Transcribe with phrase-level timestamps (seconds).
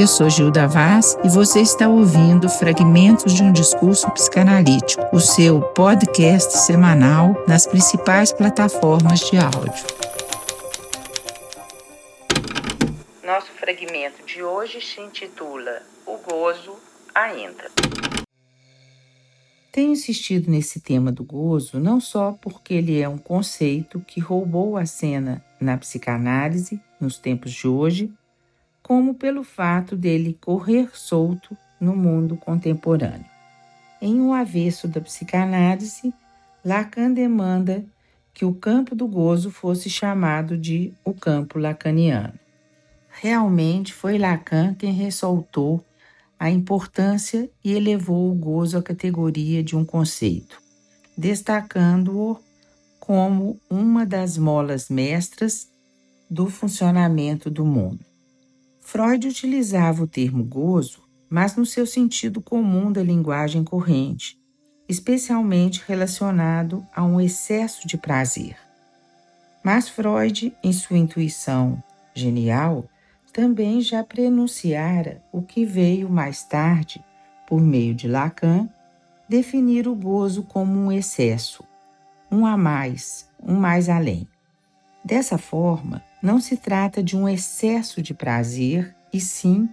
[0.00, 5.60] Eu sou Gilda Vaz e você está ouvindo Fragmentos de um Discurso Psicanalítico, o seu
[5.60, 9.84] podcast semanal nas principais plataformas de áudio.
[13.22, 16.78] Nosso fragmento de hoje se intitula O Gozo
[17.14, 17.70] Ainda.
[19.72, 24.76] Tenho insistido nesse tema do gozo não só porque ele é um conceito que roubou
[24.76, 28.12] a cena na psicanálise nos tempos de hoje,
[28.82, 33.26] como pelo fato dele correr solto no mundo contemporâneo.
[34.02, 36.12] Em um avesso da psicanálise,
[36.64, 37.84] Lacan demanda
[38.34, 42.34] que o campo do gozo fosse chamado de o campo lacaniano.
[43.08, 45.84] Realmente foi Lacan quem ressaltou
[46.40, 50.58] a importância e elevou o gozo à categoria de um conceito,
[51.14, 52.38] destacando-o
[52.98, 55.68] como uma das molas mestras
[56.30, 58.00] do funcionamento do mundo.
[58.80, 64.38] Freud utilizava o termo gozo, mas no seu sentido comum da linguagem corrente,
[64.88, 68.56] especialmente relacionado a um excesso de prazer.
[69.62, 71.82] Mas Freud, em sua intuição
[72.14, 72.88] genial,
[73.30, 77.02] também já prenunciara o que veio mais tarde,
[77.46, 78.68] por meio de Lacan,
[79.28, 81.64] definir o gozo como um excesso,
[82.30, 84.26] um a mais, um mais além.
[85.04, 89.68] Dessa forma, não se trata de um excesso de prazer, e sim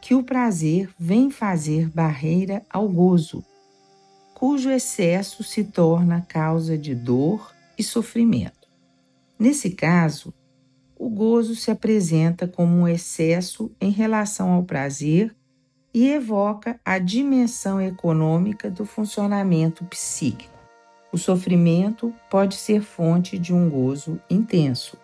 [0.00, 3.44] que o prazer vem fazer barreira ao gozo,
[4.34, 8.68] cujo excesso se torna causa de dor e sofrimento.
[9.38, 10.32] Nesse caso,
[10.96, 15.34] o gozo se apresenta como um excesso em relação ao prazer
[15.92, 20.52] e evoca a dimensão econômica do funcionamento psíquico.
[21.12, 24.98] O sofrimento pode ser fonte de um gozo intenso,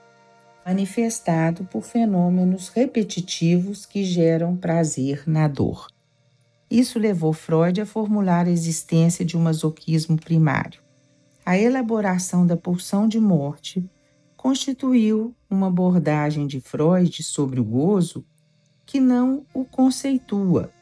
[0.66, 5.86] manifestado por fenômenos repetitivos que geram prazer na dor.
[6.68, 10.80] Isso levou Freud a formular a existência de um masoquismo primário.
[11.44, 13.84] A elaboração da pulsão de morte
[14.40, 18.24] constituiu uma abordagem de Freud sobre o gozo
[18.86, 20.72] que não o conceitua,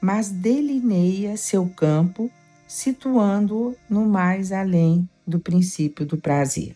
[0.00, 2.30] mas delineia seu campo,
[2.66, 6.74] situando-o no mais além do princípio do prazer.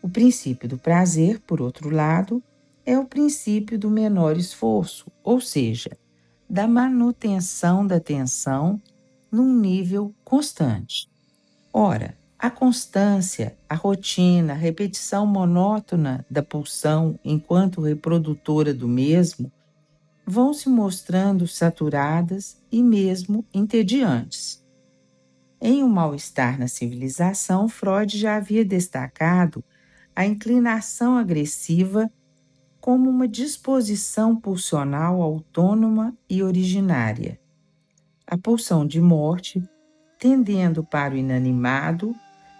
[0.00, 2.40] O princípio do prazer, por outro lado,
[2.86, 5.90] é o princípio do menor esforço, ou seja,
[6.48, 8.80] da manutenção da tensão
[9.28, 11.10] num nível constante.
[11.72, 19.52] Ora, a constância, a rotina, a repetição monótona da pulsão enquanto reprodutora do mesmo
[20.26, 24.60] vão se mostrando saturadas e mesmo entediantes.
[25.60, 29.64] Em O um Mal-Estar na Civilização, Freud já havia destacado
[30.14, 32.10] a inclinação agressiva
[32.80, 37.38] como uma disposição pulsional autônoma e originária.
[38.26, 39.62] A pulsão de morte,
[40.18, 42.12] tendendo para o inanimado,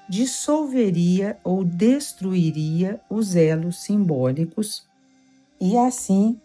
[0.08, 4.86] dissolveria ou destruiria os elos simbólicos
[5.60, 6.40] e assim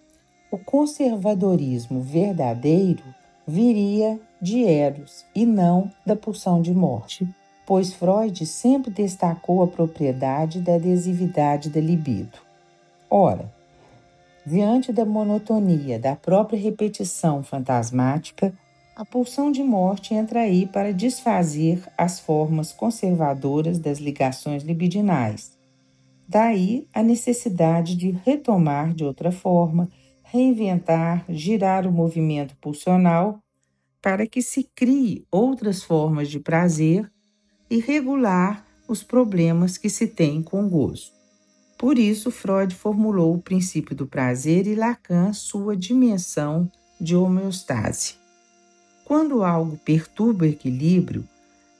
[0.51, 3.03] o conservadorismo verdadeiro
[3.45, 7.27] viria de Eros e não da pulsão de morte,
[7.65, 12.37] pois Freud sempre destacou a propriedade da adesividade da libido.
[13.09, 13.51] Ora,
[14.45, 18.53] diante da monotonia da própria repetição fantasmática,
[18.97, 25.55] a pulsão de morte entra aí para desfazer as formas conservadoras das ligações libidinais.
[26.27, 29.87] Daí a necessidade de retomar de outra forma,
[30.23, 33.39] reinventar, girar o movimento pulsional
[34.01, 37.07] para que se crie outras formas de prazer
[37.69, 41.11] e regular os problemas que se tem com o gozo.
[41.77, 46.67] Por isso, Freud formulou o princípio do prazer e Lacan sua dimensão
[46.99, 48.26] de homeostase.
[49.07, 51.25] Quando algo perturba o equilíbrio,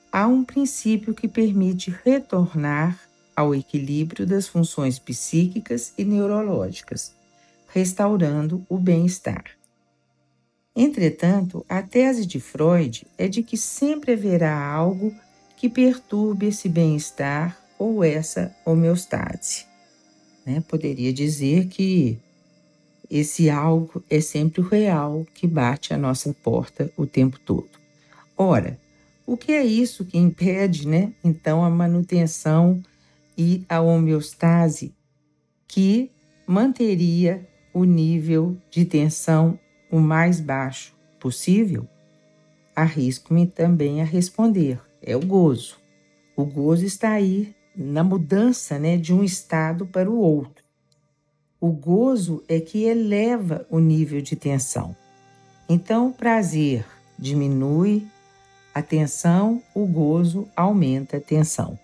[0.10, 2.98] há um princípio que permite retornar
[3.36, 7.14] ao equilíbrio das funções psíquicas e neurológicas,
[7.68, 9.44] restaurando o bem-estar.
[10.74, 15.14] Entretanto, a tese de Freud é de que sempre haverá algo
[15.58, 19.66] que perturbe esse bem-estar ou essa homeostase.
[20.46, 20.64] Né?
[20.66, 22.22] Poderia dizer que
[23.10, 27.70] esse algo é sempre o real que bate à nossa porta o tempo todo.
[28.38, 28.80] Ora,
[29.26, 32.82] o que é isso que impede, né, então, a manutenção
[33.38, 34.94] e a homeostase
[35.68, 36.10] que
[36.46, 39.60] manteria o nível de tensão
[39.92, 41.88] o mais baixo possível?
[42.76, 45.78] Arrisco-me também a responder: é o gozo.
[46.36, 50.67] O gozo está aí na mudança né, de um estado para o outro.
[51.60, 54.96] O gozo é que eleva o nível de tensão.
[55.68, 56.86] Então, o prazer
[57.18, 58.08] diminui
[58.74, 61.78] a tensão, o gozo aumenta a tensão.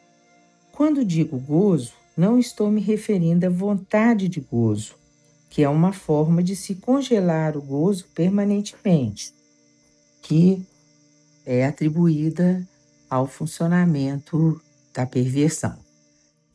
[0.72, 4.94] Quando digo gozo, não estou me referindo à vontade de gozo,
[5.50, 9.34] que é uma forma de se congelar o gozo permanentemente,
[10.22, 10.64] que
[11.46, 12.68] é atribuída
[13.10, 14.62] ao funcionamento
[14.94, 15.78] da perversão.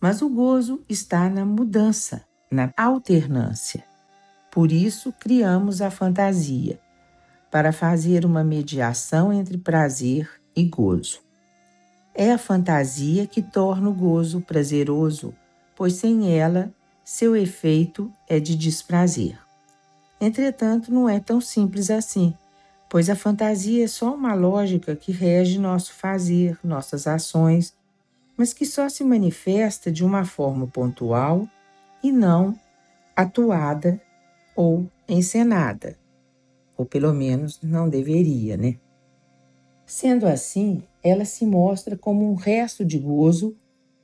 [0.00, 3.84] Mas o gozo está na mudança, na alternância.
[4.50, 6.78] Por isso criamos a fantasia,
[7.50, 11.20] para fazer uma mediação entre prazer e gozo.
[12.14, 15.34] É a fantasia que torna o gozo prazeroso,
[15.76, 16.72] pois sem ela
[17.04, 19.38] seu efeito é de desprazer.
[20.20, 22.34] Entretanto, não é tão simples assim,
[22.88, 27.72] pois a fantasia é só uma lógica que rege nosso fazer, nossas ações,
[28.36, 31.48] mas que só se manifesta de uma forma pontual
[32.02, 32.54] e não
[33.16, 34.00] atuada
[34.54, 35.96] ou encenada,
[36.76, 38.76] ou pelo menos não deveria, né?
[39.86, 43.56] Sendo assim, ela se mostra como um resto de gozo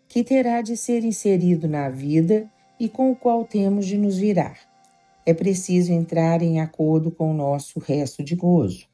[0.08, 4.58] que terá de ser inserido na vida e com o qual temos de nos virar.
[5.26, 8.86] É preciso entrar em acordo com o nosso resto de gozo.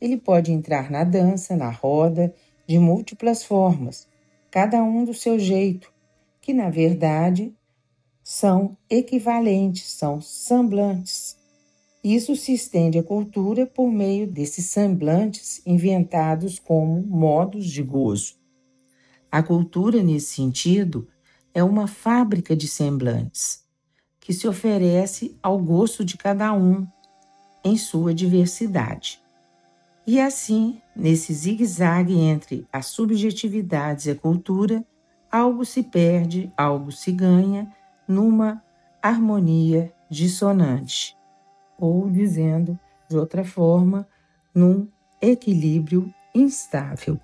[0.00, 2.34] Ele pode entrar na dança, na roda,
[2.66, 4.08] de múltiplas formas,
[4.50, 5.92] cada um do seu jeito,
[6.40, 7.54] que na verdade
[8.22, 11.36] são equivalentes, são semblantes.
[12.02, 18.34] Isso se estende à cultura por meio desses semblantes inventados como modos de gozo.
[19.30, 21.08] A cultura, nesse sentido,
[21.54, 23.62] é uma fábrica de semblantes
[24.20, 26.86] que se oferece ao gosto de cada um
[27.64, 29.20] em sua diversidade.
[30.06, 34.84] E assim, nesse zigue-zague entre as subjetividades e a cultura,
[35.30, 37.72] algo se perde, algo se ganha
[38.12, 38.62] numa
[39.00, 41.16] harmonia dissonante,
[41.78, 42.78] ou dizendo
[43.08, 44.06] de outra forma,
[44.54, 44.86] num
[45.20, 47.18] equilíbrio instável.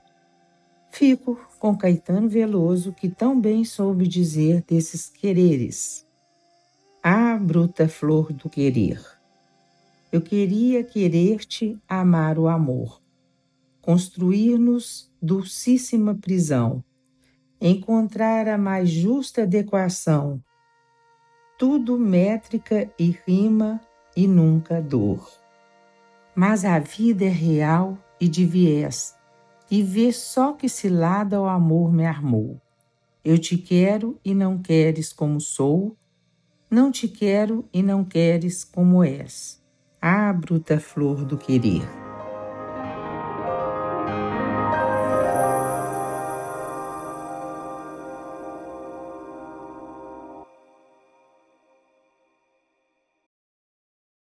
[0.90, 6.06] Fico com Caetano Veloso, que tão bem soube dizer desses quereres.
[7.02, 9.00] Ah, bruta flor do querer!
[10.10, 13.02] Eu queria querer-te amar o amor,
[13.82, 16.82] construir-nos dulcíssima prisão,
[17.60, 20.42] encontrar a mais justa adequação
[21.58, 23.80] tudo métrica e rima
[24.16, 25.28] e nunca dor.
[26.34, 29.16] Mas a vida é real e de viés,
[29.68, 32.60] e vê só que cilada o amor me armou.
[33.24, 35.96] Eu te quero e não queres como sou,
[36.70, 39.60] não te quero e não queres como és.
[40.00, 42.07] Ah, bruta flor do querer!